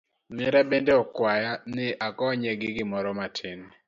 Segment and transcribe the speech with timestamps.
[0.35, 3.59] Nera bende okwaya ni akonye gi gimoro matin.